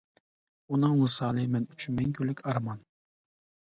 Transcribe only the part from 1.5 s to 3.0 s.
مەن ئۈچۈن مەڭگۈلۈك ئارمان!